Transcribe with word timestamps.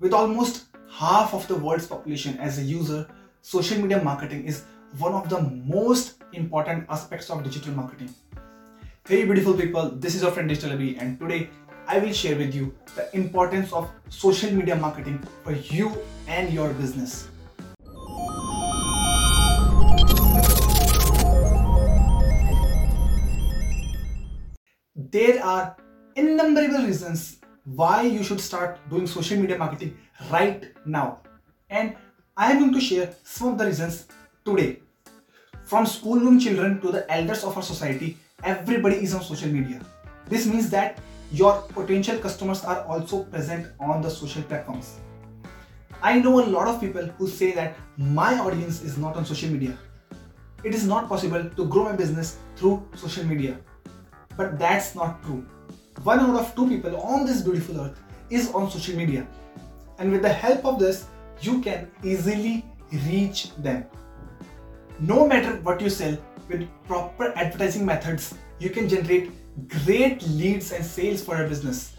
With 0.00 0.14
almost 0.14 0.64
half 0.90 1.34
of 1.34 1.46
the 1.46 1.54
world's 1.54 1.86
population 1.86 2.38
as 2.38 2.58
a 2.58 2.62
user, 2.62 3.06
social 3.42 3.78
media 3.78 4.02
marketing 4.02 4.46
is 4.46 4.62
one 4.96 5.12
of 5.12 5.28
the 5.28 5.42
most 5.42 6.22
important 6.32 6.86
aspects 6.88 7.28
of 7.28 7.44
digital 7.44 7.74
marketing. 7.74 8.08
Hey 9.06 9.26
beautiful 9.26 9.52
people, 9.52 9.90
this 9.90 10.14
is 10.14 10.22
your 10.22 10.30
friend 10.30 10.48
Digital 10.48 10.70
Abhi 10.78 10.96
and 10.98 11.20
today 11.20 11.50
I 11.86 11.98
will 11.98 12.14
share 12.14 12.34
with 12.34 12.54
you 12.54 12.74
the 12.96 13.14
importance 13.14 13.74
of 13.74 13.90
social 14.08 14.50
media 14.50 14.74
marketing 14.74 15.22
for 15.44 15.52
you 15.52 15.92
and 16.26 16.50
your 16.50 16.72
business. 16.72 17.28
There 24.96 25.44
are 25.44 25.76
innumerable 26.16 26.86
reasons 26.86 27.36
why 27.64 28.02
you 28.02 28.22
should 28.22 28.40
start 28.40 28.78
doing 28.88 29.06
social 29.06 29.38
media 29.38 29.58
marketing 29.58 29.96
right 30.30 30.72
now. 30.84 31.20
And 31.68 31.96
I 32.36 32.52
am 32.52 32.58
going 32.58 32.72
to 32.72 32.80
share 32.80 33.14
some 33.22 33.48
of 33.48 33.58
the 33.58 33.66
reasons 33.66 34.06
today. 34.44 34.80
From 35.64 35.86
schoolroom 35.86 36.40
children 36.40 36.80
to 36.80 36.90
the 36.90 37.10
elders 37.12 37.44
of 37.44 37.56
our 37.56 37.62
society, 37.62 38.16
everybody 38.42 38.96
is 38.96 39.14
on 39.14 39.22
social 39.22 39.48
media. 39.48 39.80
This 40.26 40.46
means 40.46 40.70
that 40.70 40.98
your 41.32 41.62
potential 41.68 42.18
customers 42.18 42.64
are 42.64 42.82
also 42.84 43.24
present 43.24 43.66
on 43.78 44.02
the 44.02 44.10
social 44.10 44.42
platforms. 44.42 44.98
I 46.02 46.18
know 46.18 46.40
a 46.40 46.46
lot 46.46 46.66
of 46.66 46.80
people 46.80 47.06
who 47.18 47.28
say 47.28 47.52
that 47.52 47.76
my 47.96 48.38
audience 48.38 48.82
is 48.82 48.96
not 48.96 49.16
on 49.16 49.24
social 49.24 49.50
media. 49.50 49.76
It 50.64 50.74
is 50.74 50.86
not 50.86 51.08
possible 51.08 51.44
to 51.44 51.66
grow 51.66 51.84
my 51.84 51.94
business 51.94 52.38
through 52.56 52.86
social 52.94 53.24
media. 53.24 53.58
But 54.36 54.58
that's 54.58 54.94
not 54.94 55.22
true. 55.22 55.46
One 56.02 56.20
out 56.20 56.40
of 56.40 56.54
two 56.54 56.66
people 56.66 56.96
on 56.96 57.26
this 57.26 57.42
beautiful 57.42 57.80
earth 57.80 58.00
is 58.30 58.50
on 58.52 58.70
social 58.70 58.96
media. 58.96 59.26
And 59.98 60.10
with 60.10 60.22
the 60.22 60.32
help 60.32 60.64
of 60.64 60.78
this, 60.78 61.06
you 61.42 61.60
can 61.60 61.90
easily 62.02 62.64
reach 63.06 63.54
them. 63.56 63.84
No 64.98 65.26
matter 65.26 65.56
what 65.62 65.80
you 65.80 65.90
sell, 65.90 66.16
with 66.48 66.68
proper 66.86 67.32
advertising 67.36 67.84
methods, 67.84 68.34
you 68.58 68.70
can 68.70 68.88
generate 68.88 69.30
great 69.84 70.26
leads 70.28 70.72
and 70.72 70.84
sales 70.84 71.22
for 71.22 71.36
your 71.36 71.48
business. 71.48 71.96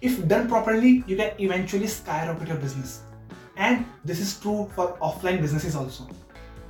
If 0.00 0.26
done 0.28 0.48
properly, 0.48 1.04
you 1.06 1.16
can 1.16 1.32
eventually 1.38 1.88
skyrocket 1.88 2.48
your 2.48 2.56
business. 2.56 3.02
And 3.56 3.84
this 4.04 4.20
is 4.20 4.38
true 4.40 4.70
for 4.74 4.96
offline 4.98 5.40
businesses 5.40 5.76
also. 5.76 6.08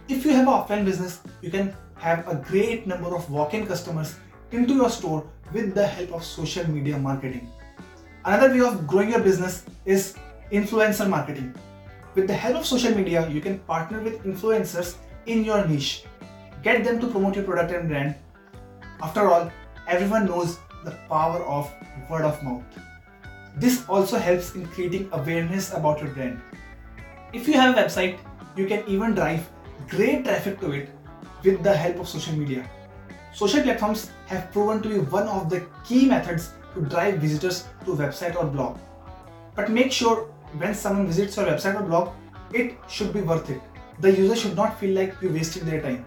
If 0.09 0.25
you 0.25 0.33
have 0.33 0.49
an 0.49 0.53
offline 0.53 0.85
business, 0.85 1.21
you 1.43 1.51
can 1.51 1.75
have 1.97 2.27
a 2.27 2.35
great 2.35 2.87
number 2.87 3.15
of 3.15 3.31
walk-in 3.31 3.67
customers 3.67 4.17
into 4.53 4.75
your 4.75 4.91
store 4.91 5.27
with 5.53 5.75
the 5.75 5.87
help 5.87 6.13
of 6.13 6.25
social 6.25 6.69
media 6.71 6.99
marketing. 6.99 7.51
Another 8.25 8.51
way 8.53 8.61
of 8.61 8.87
growing 8.87 9.11
your 9.11 9.21
business 9.21 9.65
is 9.85 10.15
influencer 10.53 11.09
marketing. 11.09 11.55
With 12.15 12.27
the 12.27 12.35
help 12.35 12.57
of 12.57 12.67
social 12.67 12.95
media, 12.95 13.29
you 13.29 13.41
can 13.41 13.59
partner 13.61 14.01
with 14.01 14.23
influencers 14.25 14.97
in 15.27 15.45
your 15.45 15.67
niche. 15.67 16.05
Get 16.63 16.85
them 16.85 17.01
to 17.01 17.07
promote 17.09 17.37
your 17.37 17.45
product 17.45 17.73
and 17.73 17.89
brand. 17.89 18.15
After 19.03 19.29
all, 19.29 19.51
everyone 19.89 20.27
knows 20.27 20.59
the 20.85 20.93
power 21.09 21.43
of 21.45 21.73
word 22.11 22.23
of 22.23 22.43
mouth. 22.43 22.63
This 23.57 23.85
also 23.89 24.19
helps 24.19 24.55
in 24.55 24.67
creating 24.67 25.09
awareness 25.13 25.73
about 25.73 26.01
your 26.01 26.11
brand. 26.11 26.41
If 27.33 27.49
you 27.49 27.55
have 27.55 27.77
a 27.77 27.83
website, 27.83 28.19
you 28.57 28.67
can 28.67 28.85
even 28.87 29.15
drive 29.15 29.49
great 29.89 30.25
traffic 30.25 30.61
to 30.61 30.73
it 30.73 30.91
with 31.43 31.63
the 31.63 31.75
help 31.75 31.99
of 31.99 32.09
social 32.09 32.37
media. 32.37 32.69
Social 33.35 33.63
platforms 33.63 34.11
have 34.27 34.53
proven 34.53 34.83
to 34.83 34.89
be 34.91 34.99
one 34.99 35.27
of 35.27 35.49
the 35.49 35.67
key 35.87 36.07
methods 36.07 36.51
to 36.75 36.83
drive 36.83 37.15
visitors 37.15 37.65
to 37.87 37.93
website 37.93 38.37
or 38.37 38.45
blog. 38.45 38.79
But 39.55 39.71
make 39.71 39.91
sure 39.91 40.27
when 40.59 40.75
someone 40.75 41.07
visits 41.07 41.37
your 41.37 41.47
website 41.47 41.81
or 41.81 41.83
blog, 41.83 42.13
it 42.53 42.77
should 42.91 43.13
be 43.13 43.23
worth 43.23 43.49
it. 43.49 43.61
The 44.01 44.13
user 44.13 44.37
should 44.37 44.55
not 44.55 44.79
feel 44.79 44.95
like 44.95 45.15
you 45.23 45.31
wasted 45.31 45.63
their 45.63 45.81
time. 45.81 46.05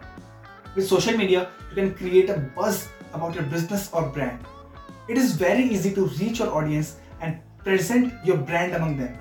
With 0.75 0.87
social 0.87 1.17
media, 1.17 1.49
you 1.69 1.75
can 1.75 1.95
create 1.95 2.29
a 2.29 2.37
buzz 2.55 2.89
about 3.11 3.33
your 3.33 3.45
business 3.45 3.89
or 3.91 4.07
brand. 4.09 4.45
It 5.07 5.17
is 5.17 5.31
very 5.31 5.63
easy 5.63 5.95
to 5.95 6.05
reach 6.19 6.39
your 6.39 6.53
audience 6.53 6.97
and 7.21 7.39
present 7.63 8.13
your 8.23 8.37
brand 8.37 8.75
among 8.75 8.97
them, 8.97 9.17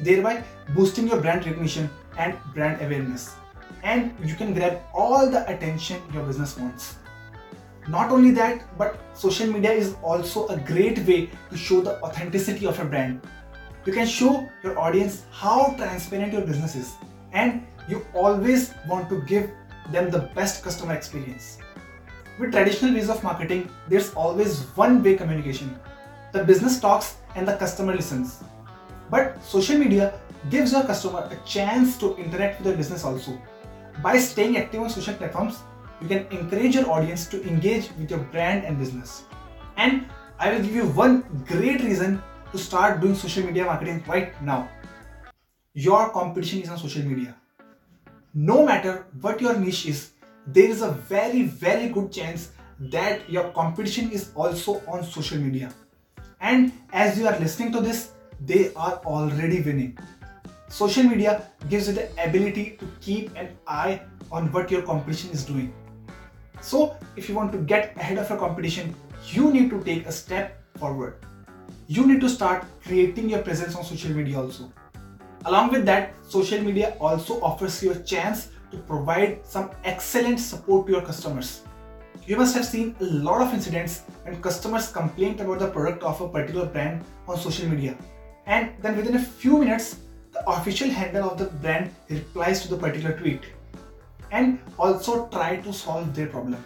thereby 0.00 0.42
boosting 0.74 1.06
your 1.06 1.20
brand 1.20 1.44
recognition 1.44 1.90
and 2.16 2.34
brand 2.54 2.80
awareness. 2.80 3.34
And 3.82 4.14
you 4.24 4.36
can 4.36 4.54
grab 4.54 4.80
all 4.94 5.28
the 5.28 5.46
attention 5.50 6.00
your 6.14 6.24
business 6.24 6.56
wants. 6.56 6.96
Not 7.88 8.10
only 8.10 8.30
that, 8.32 8.62
but 8.78 8.98
social 9.14 9.46
media 9.46 9.72
is 9.72 9.96
also 10.02 10.46
a 10.48 10.56
great 10.56 10.98
way 11.00 11.30
to 11.50 11.56
show 11.56 11.80
the 11.80 12.00
authenticity 12.02 12.66
of 12.66 12.78
your 12.78 12.86
brand. 12.86 13.20
You 13.84 13.92
can 13.92 14.06
show 14.06 14.48
your 14.62 14.78
audience 14.78 15.24
how 15.32 15.74
transparent 15.76 16.32
your 16.32 16.42
business 16.42 16.76
is, 16.76 16.94
and 17.32 17.66
you 17.88 18.06
always 18.14 18.74
want 18.88 19.08
to 19.08 19.20
give 19.22 19.50
them 19.90 20.10
the 20.10 20.30
best 20.34 20.62
customer 20.62 20.94
experience. 20.94 21.58
With 22.38 22.52
traditional 22.52 22.94
ways 22.94 23.10
of 23.10 23.22
marketing, 23.24 23.68
there's 23.88 24.14
always 24.14 24.60
one 24.76 25.02
way 25.02 25.16
communication. 25.16 25.76
The 26.32 26.44
business 26.44 26.78
talks 26.78 27.16
and 27.34 27.46
the 27.46 27.56
customer 27.56 27.94
listens. 27.94 28.44
But 29.10 29.42
social 29.42 29.76
media 29.76 30.20
gives 30.50 30.72
your 30.72 30.84
customer 30.84 31.28
a 31.30 31.36
chance 31.46 31.98
to 31.98 32.16
interact 32.16 32.60
with 32.60 32.68
your 32.68 32.76
business 32.76 33.04
also. 33.04 33.36
By 34.02 34.18
staying 34.18 34.56
active 34.56 34.82
on 34.82 34.88
social 34.88 35.14
platforms, 35.14 35.58
you 36.02 36.08
can 36.08 36.26
encourage 36.30 36.74
your 36.74 36.90
audience 36.90 37.26
to 37.28 37.42
engage 37.46 37.88
with 37.96 38.10
your 38.10 38.18
brand 38.18 38.64
and 38.64 38.78
business. 38.78 39.24
And 39.76 40.06
I 40.38 40.52
will 40.52 40.62
give 40.62 40.74
you 40.74 40.86
one 40.88 41.22
great 41.46 41.82
reason 41.82 42.20
to 42.50 42.58
start 42.58 43.00
doing 43.00 43.14
social 43.14 43.44
media 43.44 43.64
marketing 43.64 44.02
right 44.08 44.40
now. 44.42 44.68
Your 45.74 46.10
competition 46.10 46.62
is 46.62 46.68
on 46.68 46.78
social 46.78 47.04
media. 47.04 47.36
No 48.34 48.66
matter 48.66 49.06
what 49.20 49.40
your 49.40 49.56
niche 49.56 49.86
is, 49.86 50.10
there 50.46 50.68
is 50.68 50.82
a 50.82 50.90
very, 50.90 51.44
very 51.44 51.88
good 51.88 52.10
chance 52.10 52.50
that 52.80 53.30
your 53.30 53.50
competition 53.50 54.10
is 54.10 54.32
also 54.34 54.82
on 54.88 55.04
social 55.04 55.38
media. 55.38 55.72
And 56.40 56.72
as 56.92 57.16
you 57.16 57.28
are 57.28 57.38
listening 57.38 57.70
to 57.72 57.80
this, 57.80 58.10
they 58.40 58.74
are 58.74 58.94
already 59.06 59.60
winning. 59.60 59.96
Social 60.68 61.04
media 61.04 61.46
gives 61.68 61.86
you 61.86 61.94
the 61.94 62.10
ability 62.22 62.76
to 62.80 62.88
keep 63.00 63.36
an 63.36 63.56
eye 63.68 64.00
on 64.32 64.50
what 64.52 64.70
your 64.70 64.82
competition 64.82 65.30
is 65.30 65.44
doing. 65.44 65.72
So, 66.62 66.96
if 67.16 67.28
you 67.28 67.34
want 67.34 67.50
to 67.52 67.58
get 67.58 67.96
ahead 67.96 68.18
of 68.18 68.30
your 68.30 68.38
competition, 68.38 68.94
you 69.26 69.52
need 69.52 69.68
to 69.70 69.82
take 69.82 70.06
a 70.06 70.12
step 70.12 70.62
forward. 70.78 71.16
You 71.88 72.06
need 72.06 72.20
to 72.20 72.28
start 72.28 72.64
creating 72.86 73.30
your 73.30 73.42
presence 73.42 73.74
on 73.74 73.84
social 73.84 74.12
media 74.12 74.38
also. 74.38 74.72
Along 75.44 75.72
with 75.72 75.84
that, 75.86 76.14
social 76.22 76.62
media 76.62 76.96
also 77.00 77.40
offers 77.42 77.82
you 77.82 77.90
a 77.90 77.98
chance 77.98 78.50
to 78.70 78.78
provide 78.78 79.44
some 79.44 79.72
excellent 79.82 80.38
support 80.38 80.86
to 80.86 80.92
your 80.92 81.02
customers. 81.02 81.62
You 82.26 82.36
must 82.36 82.54
have 82.54 82.64
seen 82.64 82.94
a 83.00 83.04
lot 83.04 83.42
of 83.42 83.52
incidents 83.52 84.02
when 84.22 84.40
customers 84.40 84.92
complained 84.92 85.40
about 85.40 85.58
the 85.58 85.66
product 85.68 86.04
of 86.04 86.20
a 86.20 86.28
particular 86.28 86.66
brand 86.66 87.04
on 87.26 87.36
social 87.38 87.68
media. 87.68 87.96
And 88.46 88.70
then 88.80 88.96
within 88.96 89.16
a 89.16 89.22
few 89.22 89.58
minutes, 89.58 89.96
the 90.30 90.48
official 90.48 90.88
handle 90.88 91.28
of 91.28 91.38
the 91.38 91.46
brand 91.46 91.90
replies 92.08 92.62
to 92.62 92.68
the 92.68 92.76
particular 92.76 93.18
tweet 93.18 93.42
and 94.32 94.58
also 94.78 95.28
try 95.28 95.56
to 95.56 95.72
solve 95.72 96.14
their 96.14 96.26
problem. 96.26 96.62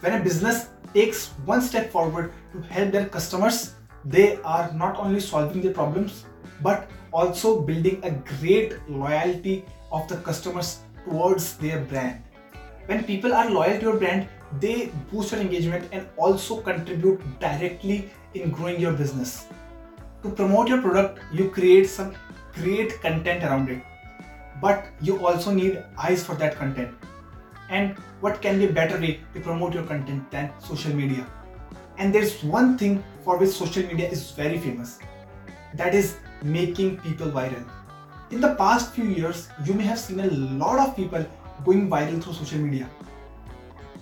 When 0.00 0.14
a 0.14 0.22
business 0.22 0.68
takes 0.94 1.26
one 1.44 1.60
step 1.60 1.90
forward 1.90 2.32
to 2.52 2.60
help 2.62 2.92
their 2.92 3.06
customers, 3.06 3.74
they 4.04 4.36
are 4.42 4.72
not 4.72 4.96
only 4.96 5.20
solving 5.20 5.60
their 5.60 5.74
problems 5.74 6.24
but 6.62 6.88
also 7.12 7.60
building 7.60 8.00
a 8.04 8.10
great 8.10 8.78
loyalty 8.88 9.64
of 9.92 10.08
the 10.08 10.16
customers 10.18 10.78
towards 11.04 11.56
their 11.58 11.80
brand. 11.80 12.22
When 12.86 13.04
people 13.04 13.34
are 13.34 13.50
loyal 13.50 13.78
to 13.78 13.82
your 13.82 13.96
brand, 13.98 14.28
they 14.60 14.90
boost 15.10 15.32
your 15.32 15.40
engagement 15.40 15.88
and 15.92 16.08
also 16.16 16.60
contribute 16.60 17.20
directly 17.38 18.10
in 18.34 18.50
growing 18.50 18.80
your 18.80 18.92
business. 18.92 19.46
To 20.22 20.30
promote 20.30 20.68
your 20.68 20.80
product, 20.80 21.20
you 21.32 21.50
create 21.50 21.88
some 21.88 22.14
great 22.54 23.00
content 23.00 23.44
around 23.44 23.68
it 23.68 23.82
but 24.60 24.86
you 25.00 25.26
also 25.26 25.52
need 25.52 25.82
eyes 25.96 26.24
for 26.24 26.34
that 26.36 26.56
content. 26.56 26.94
And 27.70 27.96
what 28.20 28.40
can 28.40 28.58
be 28.58 28.66
a 28.66 28.72
better 28.72 28.98
way 28.98 29.20
to 29.34 29.40
promote 29.40 29.74
your 29.74 29.84
content 29.84 30.30
than 30.30 30.50
social 30.58 30.94
media? 30.94 31.26
And 31.98 32.14
there's 32.14 32.42
one 32.42 32.78
thing 32.78 33.04
for 33.24 33.36
which 33.36 33.50
social 33.50 33.82
media 33.82 34.08
is 34.08 34.30
very 34.30 34.58
famous 34.58 34.98
that 35.74 35.94
is 35.94 36.16
making 36.42 36.98
people 37.00 37.28
viral. 37.28 37.64
In 38.30 38.40
the 38.40 38.54
past 38.54 38.94
few 38.94 39.04
years, 39.04 39.48
you 39.64 39.74
may 39.74 39.84
have 39.84 39.98
seen 39.98 40.20
a 40.20 40.30
lot 40.30 40.78
of 40.78 40.96
people 40.96 41.24
going 41.64 41.88
viral 41.88 42.22
through 42.22 42.34
social 42.34 42.58
media. 42.58 42.88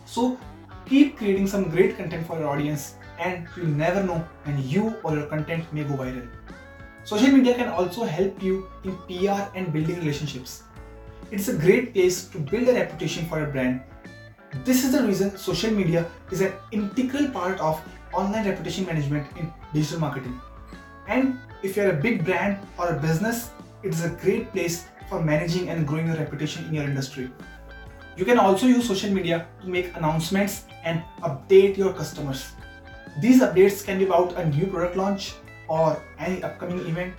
So 0.05 0.39
keep 0.85 1.17
creating 1.17 1.47
some 1.47 1.71
great 1.71 1.97
content 1.97 2.27
for 2.27 2.39
your 2.39 2.49
audience, 2.49 2.95
and 3.19 3.49
you'll 3.57 3.67
never 3.67 4.03
know 4.03 4.25
when 4.45 4.63
you 4.69 4.97
or 5.03 5.15
your 5.15 5.27
content 5.27 5.73
may 5.73 5.85
go 5.85 5.95
viral. 5.95 6.29
Social 7.07 7.29
media 7.31 7.55
can 7.55 7.69
also 7.69 8.03
help 8.03 8.43
you 8.43 8.67
in 8.83 8.97
PR 9.07 9.47
and 9.55 9.73
building 9.73 10.01
relationships. 10.01 10.65
It's 11.31 11.47
a 11.47 11.55
great 11.57 11.95
place 11.95 12.25
to 12.31 12.39
build 12.41 12.67
a 12.67 12.73
reputation 12.75 13.29
for 13.29 13.39
your 13.39 13.47
brand. 13.47 13.81
This 14.65 14.85
is 14.85 14.91
the 14.91 15.05
reason 15.05 15.39
social 15.39 15.71
media 15.71 16.11
is 16.33 16.41
an 16.41 16.55
integral 16.73 17.31
part 17.31 17.61
of 17.61 17.81
online 18.13 18.45
reputation 18.45 18.87
management 18.87 19.25
in 19.37 19.53
digital 19.73 20.01
marketing. 20.01 20.41
And 21.07 21.39
if 21.63 21.77
you're 21.77 21.91
a 21.91 22.03
big 22.09 22.25
brand 22.25 22.59
or 22.77 22.89
a 22.89 22.99
business, 22.99 23.51
it 23.85 23.95
is 23.95 24.05
a 24.05 24.11
great 24.11 24.51
place 24.51 24.87
for 25.09 25.23
managing 25.23 25.69
and 25.69 25.87
growing 25.87 26.09
your 26.09 26.17
reputation 26.17 26.65
in 26.65 26.75
your 26.75 26.85
industry. 26.91 27.31
You 28.17 28.25
can 28.25 28.41
also 28.41 28.67
use 28.67 28.85
social 28.85 29.13
media 29.13 29.47
to 29.63 29.69
make 29.69 29.95
announcements 29.95 30.65
and 30.83 31.05
update 31.23 31.77
your 31.77 31.93
customers. 31.93 32.51
These 33.21 33.43
updates 33.43 33.85
can 33.85 33.99
be 33.99 34.07
about 34.07 34.35
a 34.35 34.45
new 34.45 34.67
product 34.67 34.97
launch 34.97 35.35
or 35.69 36.03
any 36.19 36.43
upcoming 36.43 36.81
event. 36.87 37.15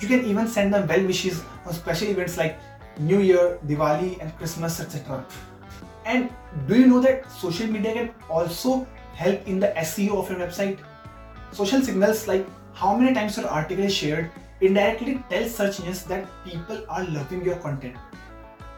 You 0.00 0.08
can 0.08 0.24
even 0.24 0.48
send 0.48 0.74
them 0.74 0.86
well 0.86 1.04
wishes 1.04 1.42
on 1.64 1.72
special 1.72 2.08
events 2.08 2.36
like 2.36 2.58
New 2.98 3.20
Year, 3.20 3.58
Diwali, 3.66 4.20
and 4.20 4.36
Christmas, 4.38 4.80
etc. 4.80 5.24
And 6.04 6.30
do 6.66 6.78
you 6.78 6.86
know 6.86 7.00
that 7.00 7.30
social 7.30 7.66
media 7.66 7.92
can 7.94 8.10
also 8.30 8.86
help 9.14 9.46
in 9.46 9.58
the 9.58 9.68
SEO 9.78 10.18
of 10.18 10.30
your 10.30 10.38
website? 10.40 10.78
Social 11.52 11.82
signals 11.82 12.28
like 12.28 12.46
how 12.74 12.96
many 12.96 13.14
times 13.14 13.36
your 13.36 13.48
article 13.48 13.84
is 13.84 13.94
shared 13.94 14.30
indirectly 14.60 15.22
tell 15.30 15.48
search 15.48 15.80
engines 15.80 16.04
that 16.04 16.26
people 16.44 16.84
are 16.88 17.04
loving 17.04 17.44
your 17.44 17.56
content. 17.56 17.96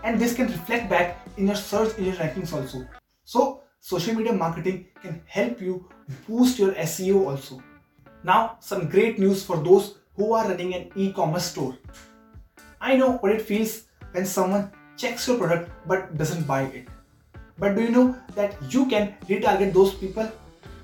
And 0.05 0.19
this 0.19 0.35
can 0.35 0.47
reflect 0.47 0.89
back 0.89 1.27
in 1.37 1.47
your 1.47 1.57
search 1.57 1.99
engine 1.99 2.15
rankings 2.15 2.53
also. 2.53 2.87
So, 3.25 3.63
social 3.81 4.15
media 4.15 4.33
marketing 4.33 4.87
can 5.03 5.23
help 5.27 5.61
you 5.61 5.89
boost 6.27 6.59
your 6.59 6.73
SEO 6.73 7.27
also. 7.27 7.63
Now, 8.25 8.57
some 8.61 8.89
great 8.89 9.19
news 9.19 9.45
for 9.45 9.57
those 9.57 9.95
who 10.17 10.33
are 10.33 10.49
running 10.49 10.75
an 10.75 10.91
e 10.97 11.13
commerce 11.13 11.45
store. 11.45 11.77
I 12.81 12.97
know 12.97 13.13
what 13.19 13.33
it 13.33 13.43
feels 13.43 13.85
when 14.13 14.27
someone 14.27 14.71
checks 14.97 15.29
your 15.29 15.39
product 15.39 15.71
but 15.87 16.17
doesn't 16.19 16.47
buy 16.47 16.63
it. 16.63 16.89
But 17.59 17.77
do 17.77 17.83
you 17.83 17.91
know 17.91 18.17
that 18.35 18.57
you 18.69 18.87
can 18.87 19.15
retarget 19.29 19.73
those 19.73 19.95
people? 19.95 20.31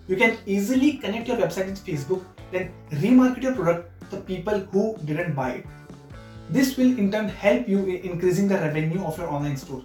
You 0.07 0.17
can 0.17 0.37
easily 0.47 0.93
connect 0.95 1.29
your 1.29 1.37
website 1.37 1.67
with 1.67 1.85
Facebook, 1.85 2.25
then 2.53 2.73
remarket 2.91 3.43
your 3.43 3.55
product 3.55 4.11
to 4.11 4.19
people 4.19 4.61
who 4.73 4.97
didn't 5.05 5.35
buy 5.35 5.51
it. 5.53 5.67
This 6.51 6.77
will 6.77 6.99
in 6.99 7.11
turn 7.11 7.29
help 7.29 7.69
you 7.69 7.87
in 7.87 8.13
increasing 8.13 8.49
the 8.49 8.57
revenue 8.57 9.05
of 9.05 9.19
your 9.19 9.29
online 9.29 9.57
store. 9.57 9.83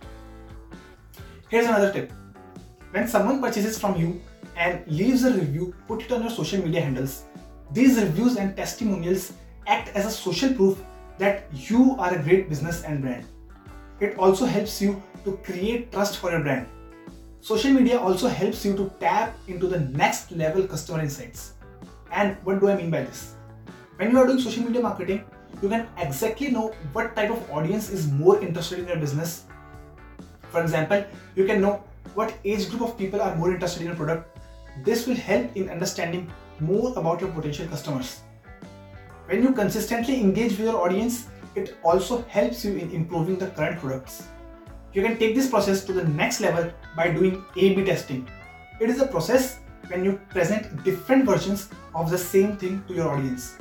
Here's 1.50 1.66
another 1.66 1.92
tip. 1.92 2.12
When 2.92 3.07
someone 3.07 3.42
purchases 3.42 3.80
from 3.80 3.95
you 3.95 4.22
and 4.56 4.86
leaves 4.88 5.24
a 5.24 5.31
review, 5.31 5.74
put 5.88 6.04
it 6.04 6.12
on 6.12 6.22
your 6.22 6.31
social 6.31 6.62
media 6.62 6.81
handles. 6.81 7.24
These 7.71 8.00
reviews 8.01 8.36
and 8.38 8.56
testimonials 8.56 9.33
act 9.68 9.89
as 9.95 10.06
a 10.06 10.12
social 10.12 10.54
proof 10.54 10.83
that 11.19 11.44
you 11.54 11.95
are 12.00 12.16
a 12.16 12.24
great 12.24 12.50
business 12.50 12.83
and 12.83 13.01
brand. 13.01 13.25
It 14.00 14.18
also 14.18 14.45
helps 14.45 14.81
you 14.81 15.01
to 15.24 15.38
create 15.44 15.92
trust 15.92 16.18
for 16.18 16.31
your 16.31 16.42
brand. 16.42 16.68
Social 17.42 17.71
media 17.71 18.00
also 18.00 18.27
helps 18.27 18.66
you 18.66 18.75
to 18.75 18.92
tap 19.00 19.38
into 19.48 19.68
the 19.68 19.81
next 19.81 20.31
level 20.31 20.66
customer 20.66 21.01
insights. 21.01 21.54
And 22.12 22.38
what 22.44 22.60
do 22.60 22.69
I 22.69 22.75
mean 22.75 22.89
by 22.89 23.01
this? 23.04 23.36
When 23.98 24.12
you 24.12 24.18
are 24.18 24.25
doing 24.25 24.39
social 24.39 24.63
media 24.63 24.81
marketing, 24.81 25.24
you 25.62 25.69
can 25.69 25.88
exactly 25.98 26.50
know 26.50 26.74
what 26.94 27.16
type 27.16 27.30
of 27.30 27.51
audience 27.51 27.89
is 27.92 28.07
more 28.07 28.42
interested 28.42 28.80
in 28.80 28.88
your 28.88 28.98
business. 28.98 29.44
For 30.50 30.62
example, 30.62 31.04
you 31.36 31.45
can 31.45 31.62
know 31.62 31.83
what 32.16 32.33
age 32.44 32.69
group 32.69 32.81
of 32.81 32.98
people 32.98 33.21
are 33.21 33.36
more 33.36 33.51
interested 33.54 33.81
in 33.81 33.88
your 33.88 33.95
product. 33.95 34.39
This 34.83 35.06
will 35.06 35.16
help 35.16 35.56
in 35.56 35.69
understanding 35.69 36.31
more 36.62 36.98
about 36.98 37.22
your 37.22 37.32
potential 37.32 37.68
customers. 37.68 38.20
When 39.26 39.44
you 39.44 39.54
consistently 39.54 40.20
engage 40.20 40.52
with 40.52 40.62
your 40.62 40.78
audience, 40.78 41.28
it 41.56 41.78
also 41.84 42.24
helps 42.24 42.66
you 42.66 42.76
in 42.78 42.92
improving 42.92 43.38
the 43.38 43.48
current 43.48 43.80
products. 43.80 44.24
You 44.94 45.04
can 45.04 45.18
take 45.18 45.36
this 45.36 45.50
process 45.50 45.84
to 45.86 45.94
the 45.94 46.04
next 46.04 46.42
level 46.42 46.72
by 46.96 47.12
doing 47.12 47.44
A-B 47.56 47.86
testing. 47.86 48.28
It 48.80 48.90
is 48.90 49.00
a 49.00 49.08
process 49.08 49.60
when 49.88 50.04
you 50.04 50.20
present 50.30 50.84
different 50.84 51.26
versions 51.26 51.70
of 51.94 52.10
the 52.10 52.18
same 52.18 52.58
thing 52.58 52.84
to 52.88 52.94
your 52.94 53.10
audience. 53.10 53.56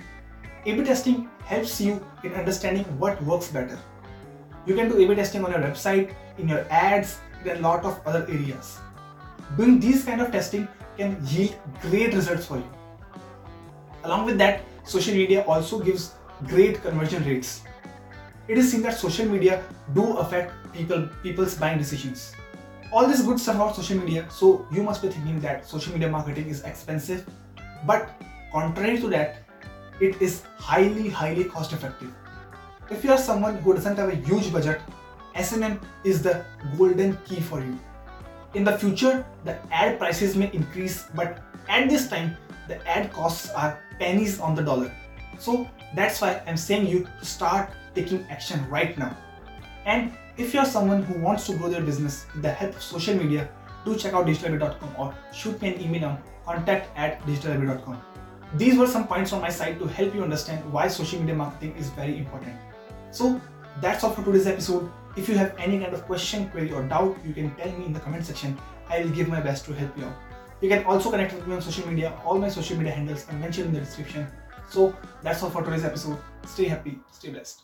A-B 0.64 0.84
testing 0.84 1.28
helps 1.44 1.80
you 1.80 2.04
in 2.24 2.32
understanding 2.34 2.84
what 2.98 3.22
works 3.22 3.48
better. 3.48 3.78
You 4.66 4.74
can 4.74 4.88
do 4.88 4.98
A-B 4.98 5.14
testing 5.14 5.44
on 5.44 5.50
your 5.50 5.60
website, 5.60 6.14
in 6.38 6.48
your 6.48 6.66
ads, 6.70 7.18
in 7.44 7.56
a 7.56 7.60
lot 7.60 7.84
of 7.84 8.00
other 8.06 8.26
areas. 8.28 8.78
Doing 9.56 9.80
these 9.80 10.04
kind 10.04 10.20
of 10.20 10.30
testing 10.30 10.68
can 10.96 11.18
yield 11.26 11.56
great 11.80 12.12
results 12.14 12.46
for 12.46 12.56
you. 12.56 12.77
Along 14.04 14.26
with 14.26 14.38
that, 14.38 14.62
social 14.84 15.14
media 15.14 15.42
also 15.44 15.80
gives 15.80 16.12
great 16.46 16.80
conversion 16.82 17.24
rates. 17.24 17.62
It 18.46 18.56
is 18.56 18.70
seen 18.70 18.82
that 18.82 18.96
social 18.96 19.26
media 19.26 19.62
do 19.94 20.16
affect 20.18 20.52
people 20.72 21.08
people's 21.22 21.54
buying 21.54 21.78
decisions. 21.78 22.32
All 22.92 23.06
this 23.06 23.22
good 23.22 23.38
stuff 23.38 23.56
about 23.56 23.76
social 23.76 23.98
media, 23.98 24.26
so 24.30 24.66
you 24.72 24.82
must 24.82 25.02
be 25.02 25.08
thinking 25.08 25.40
that 25.40 25.66
social 25.66 25.92
media 25.92 26.08
marketing 26.08 26.48
is 26.48 26.62
expensive, 26.62 27.26
but 27.86 28.10
contrary 28.52 28.98
to 28.98 29.08
that, 29.08 29.42
it 30.00 30.22
is 30.22 30.42
highly 30.56 31.08
highly 31.08 31.44
cost 31.44 31.72
effective. 31.72 32.14
If 32.90 33.04
you 33.04 33.12
are 33.12 33.18
someone 33.18 33.58
who 33.58 33.74
doesn't 33.74 33.96
have 33.96 34.08
a 34.08 34.14
huge 34.14 34.50
budget, 34.50 34.80
SMM 35.34 35.78
is 36.04 36.22
the 36.22 36.44
golden 36.78 37.18
key 37.26 37.40
for 37.40 37.60
you. 37.60 37.78
In 38.54 38.64
the 38.64 38.78
future, 38.78 39.26
the 39.44 39.58
ad 39.70 39.98
prices 39.98 40.34
may 40.36 40.50
increase, 40.54 41.04
but 41.14 41.42
at 41.68 41.90
this 41.90 42.08
time, 42.08 42.36
the 42.68 42.86
ad 42.86 43.12
costs 43.12 43.50
are 43.50 43.80
pennies 43.98 44.38
on 44.40 44.54
the 44.54 44.62
dollar. 44.62 44.92
So 45.38 45.68
that's 45.94 46.20
why 46.20 46.42
I'm 46.46 46.56
saying 46.56 46.86
you 46.86 47.06
start 47.22 47.70
taking 47.94 48.26
action 48.30 48.68
right 48.68 48.96
now. 48.98 49.16
And 49.86 50.12
if 50.36 50.54
you're 50.54 50.64
someone 50.64 51.02
who 51.02 51.18
wants 51.20 51.46
to 51.46 51.56
grow 51.56 51.68
their 51.68 51.80
business 51.80 52.26
with 52.34 52.42
the 52.42 52.50
help 52.50 52.76
of 52.76 52.82
social 52.82 53.14
media, 53.16 53.48
do 53.84 53.96
check 53.96 54.12
out 54.12 54.26
digitalabhi.com 54.26 54.94
or 54.98 55.14
shoot 55.32 55.60
me 55.62 55.74
an 55.74 55.80
email 55.80 56.04
on 56.04 56.22
contact 56.44 56.88
at 56.96 57.20
digitalabhi.com. 57.22 58.02
These 58.54 58.78
were 58.78 58.86
some 58.86 59.06
points 59.06 59.32
on 59.32 59.40
my 59.40 59.50
side 59.50 59.78
to 59.78 59.86
help 59.86 60.14
you 60.14 60.22
understand 60.22 60.72
why 60.72 60.88
social 60.88 61.20
media 61.20 61.34
marketing 61.34 61.74
is 61.76 61.90
very 61.90 62.18
important. 62.18 62.56
So 63.10 63.40
that's 63.80 64.04
all 64.04 64.10
for 64.10 64.24
today's 64.24 64.46
episode. 64.46 64.90
If 65.16 65.28
you 65.28 65.36
have 65.36 65.54
any 65.58 65.80
kind 65.80 65.92
of 65.94 66.04
question, 66.06 66.48
query, 66.50 66.72
or 66.72 66.82
doubt, 66.82 67.18
you 67.24 67.34
can 67.34 67.54
tell 67.56 67.70
me 67.72 67.86
in 67.86 67.92
the 67.92 68.00
comment 68.00 68.24
section. 68.24 68.58
I 68.88 69.02
will 69.02 69.10
give 69.10 69.28
my 69.28 69.40
best 69.40 69.64
to 69.66 69.74
help 69.74 69.96
you 69.98 70.04
out. 70.04 70.27
You 70.60 70.68
can 70.68 70.84
also 70.84 71.10
connect 71.10 71.34
with 71.34 71.46
me 71.46 71.54
on 71.54 71.62
social 71.62 71.86
media. 71.86 72.20
All 72.24 72.36
my 72.36 72.48
social 72.48 72.76
media 72.76 72.92
handles 72.92 73.26
are 73.28 73.34
mentioned 73.34 73.68
in 73.68 73.74
the 73.74 73.80
description. 73.80 74.26
So 74.68 74.94
that's 75.22 75.42
all 75.42 75.50
for 75.50 75.62
today's 75.62 75.84
episode. 75.84 76.18
Stay 76.46 76.64
happy, 76.64 76.98
stay 77.12 77.30
blessed. 77.30 77.62